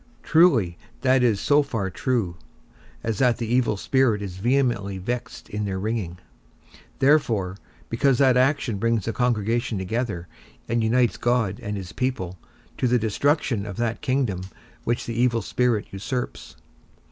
[0.23, 2.35] Truly, that is so far true,
[3.03, 6.17] as that the evil spirit is vehemently vexed in their ringing,
[6.97, 7.55] therefore,
[7.87, 10.27] because that action brings the congregation together,
[10.67, 12.39] and unites God and his people,
[12.79, 14.41] to the destruction of that kingdom
[14.85, 16.55] which the evil spirit usurps.